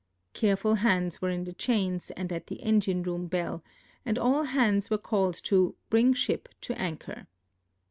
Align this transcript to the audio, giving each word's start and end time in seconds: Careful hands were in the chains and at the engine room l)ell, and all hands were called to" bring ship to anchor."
Careful 0.33 0.73
hands 0.81 1.21
were 1.21 1.29
in 1.29 1.43
the 1.43 1.53
chains 1.53 2.09
and 2.17 2.33
at 2.33 2.47
the 2.47 2.59
engine 2.63 3.03
room 3.03 3.29
l)ell, 3.29 3.61
and 4.03 4.17
all 4.17 4.45
hands 4.45 4.89
were 4.89 4.97
called 4.97 5.35
to" 5.43 5.75
bring 5.91 6.15
ship 6.15 6.49
to 6.61 6.75
anchor." 6.75 7.27